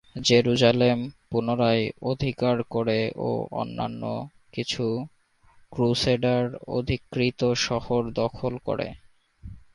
[0.21, 0.99] Jerusalem
[1.29, 3.29] পুনরায় অধিকার করে ও
[3.51, 4.03] অন্যান্য
[4.53, 4.85] কিছু
[5.71, 6.43] ক্রুসেডার
[6.69, 8.87] অধিকৃত শহর দখল করে।